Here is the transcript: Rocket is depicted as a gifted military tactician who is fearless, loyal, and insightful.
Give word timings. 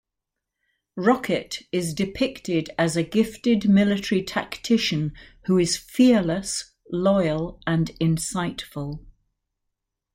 Rocket 0.97 1.59
is 1.71 1.93
depicted 1.93 2.71
as 2.75 2.97
a 2.97 3.03
gifted 3.03 3.69
military 3.69 4.23
tactician 4.23 5.13
who 5.43 5.59
is 5.59 5.77
fearless, 5.77 6.73
loyal, 6.91 7.61
and 7.67 7.91
insightful. 8.01 9.05